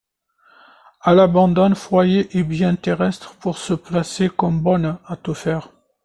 [1.05, 5.69] Elle abandonne foyer et biens terrestres pour se placer comme bonne à tout faire.